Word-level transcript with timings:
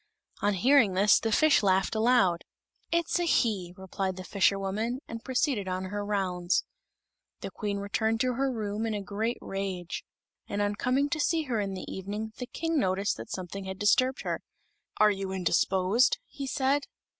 On 0.41 0.55
hearing 0.55 0.95
this 0.95 1.19
the 1.19 1.31
fish 1.31 1.61
laughed 1.61 1.93
aloud. 1.93 2.43
"It's 2.91 3.19
a 3.19 3.23
he," 3.25 3.75
replied 3.77 4.15
the 4.15 4.23
fisherwoman, 4.23 5.01
and 5.07 5.23
proceeded 5.23 5.67
on 5.67 5.83
her 5.93 6.03
rounds. 6.03 6.63
The 7.41 7.51
Queen 7.51 7.77
returned 7.77 8.19
to 8.21 8.33
her 8.33 8.51
room 8.51 8.87
in 8.87 8.95
a 8.95 9.03
great 9.03 9.37
rage; 9.41 10.03
and 10.47 10.59
on 10.59 10.73
coming 10.73 11.07
to 11.09 11.19
see 11.19 11.43
her 11.43 11.59
in 11.59 11.75
the 11.75 11.85
evening, 11.87 12.33
the 12.39 12.47
King 12.47 12.79
noticed 12.79 13.15
that 13.17 13.29
something 13.29 13.65
had 13.65 13.77
disturbed 13.77 14.23
her. 14.23 14.41
"Are 14.97 15.11
you 15.11 15.31
indisposed?" 15.31 16.17
he 16.25 16.47
said. 16.47 16.87